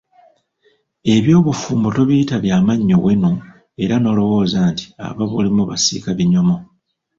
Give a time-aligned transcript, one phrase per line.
[1.15, 3.31] Eby'obufumbo tobiyita bya mannyo wenu
[3.83, 6.57] era n'olowooza nti ababulimu basiika binyomo!